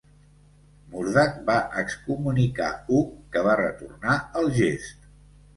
Murdac 0.93 1.35
va 1.49 1.57
excomunicar 1.83 2.71
Hugh, 2.89 3.13
que 3.37 3.45
va 3.49 3.55
retornar 3.63 4.17
el 4.43 4.51
gest. 4.57 5.07